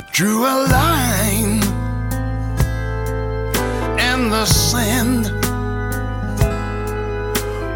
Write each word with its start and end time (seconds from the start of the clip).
I 0.00 0.02
drew 0.12 0.38
a 0.44 0.56
line 0.78 1.60
in 4.08 4.30
the 4.30 4.46
sand. 4.46 5.24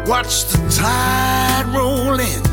Watch 0.07 0.45
the 0.45 0.57
tide 0.75 1.67
roll 1.67 2.19
in, 2.19 2.43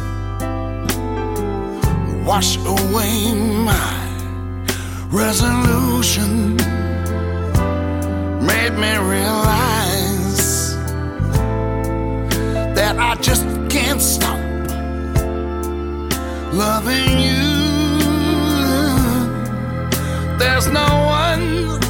wash 2.26 2.58
away 2.58 3.32
my 3.64 4.08
resolution. 5.10 6.56
Made 8.44 8.74
me 8.74 8.94
realize 8.98 10.76
that 12.76 12.98
I 12.98 13.14
just 13.22 13.46
can't 13.70 14.02
stop 14.02 14.38
loving 16.52 17.18
you. 17.18 17.51
There's 20.38 20.68
no 20.68 20.88
one 21.06 21.80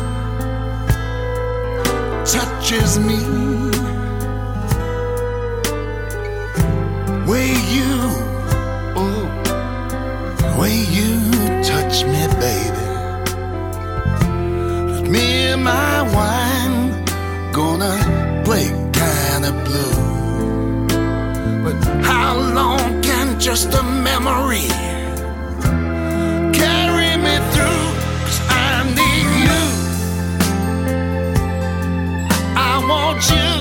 touches 2.25 2.99
me 2.99 3.19
way 7.27 7.49
you, 7.77 7.93
oh, 8.97 9.25
way 10.59 10.77
you 10.99 11.13
touch 11.63 12.05
me, 12.05 12.23
baby. 12.45 12.85
Just 14.89 15.05
me 15.11 15.47
and 15.53 15.65
my 15.65 16.03
wine 16.17 17.05
gonna 17.53 17.95
play 18.45 18.67
kinda 18.93 19.53
blue. 19.67 20.87
But 21.65 21.77
how 22.05 22.37
long 22.59 23.03
can 23.03 23.39
just 23.41 23.73
a 23.75 23.83
memory 23.83 24.69
Want 33.13 33.31
you. 33.31 33.52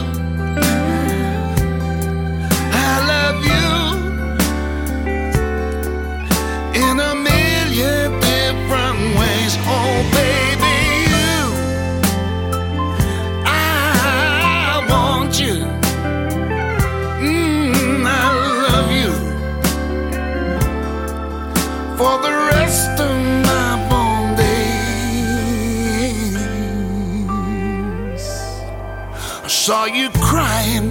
Saw 29.71 29.85
you 29.85 30.09
crying, 30.31 30.89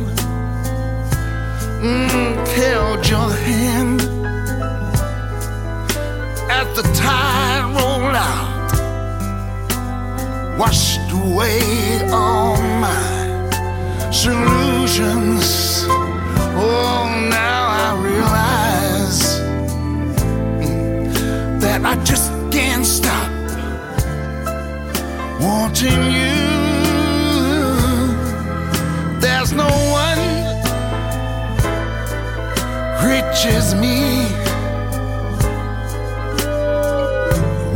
mm, 1.84 2.48
held 2.56 3.06
your 3.06 3.30
hand 3.30 4.00
as 6.50 6.66
the 6.74 6.84
tide 6.94 7.64
rolled 7.76 8.16
out, 8.30 8.70
washed 10.58 11.12
away 11.12 11.60
all 12.10 12.56
my 12.86 13.04
solutions. 14.10 15.84
Oh, 16.56 17.04
now 17.28 17.62
I 17.84 17.88
realize 18.08 19.20
that 21.60 21.80
I 21.84 22.02
just 22.02 22.32
can't 22.50 22.86
stop 22.86 23.30
wanting 25.38 26.02
you. 26.14 26.49
Reaches 33.30 33.74
me 33.76 34.24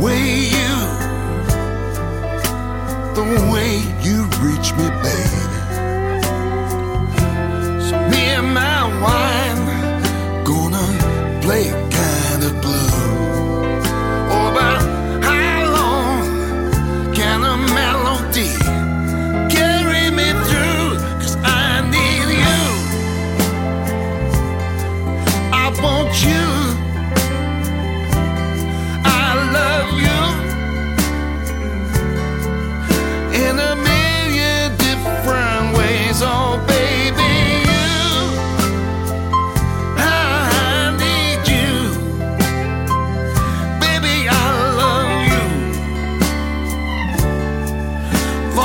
way 0.03 0.49
you, 0.51 0.75
the 3.15 3.23
way 3.51 3.77
you 4.01 4.25
reach 4.41 4.73
me, 4.73 4.89
babe. 5.01 5.54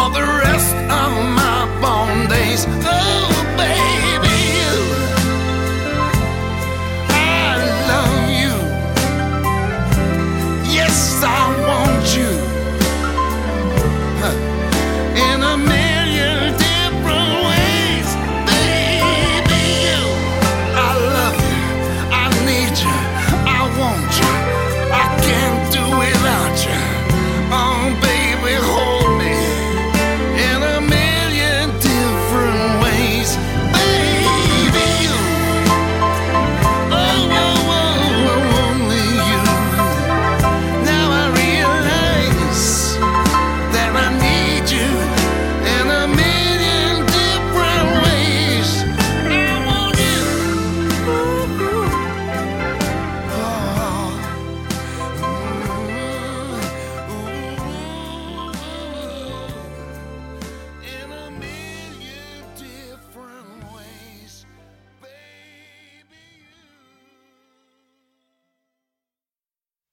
for 0.00 0.10
the 0.12 0.26
rest 0.44 0.74
of 0.76 1.10
my 1.36 1.60
born 1.80 2.28
days. 2.28 3.19